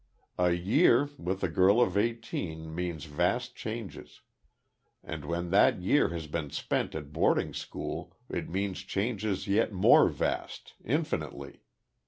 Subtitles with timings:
[0.39, 4.21] A year, with a girl of eighteen, means vast changes;
[5.03, 10.09] and when that year has been spent at boarding school, it means changes yet more
[10.09, 11.61] vast, infinitely.